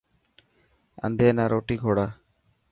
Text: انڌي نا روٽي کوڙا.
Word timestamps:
انڌي 1.05 1.29
نا 1.37 1.43
روٽي 1.53 1.75
کوڙا. 1.81 2.05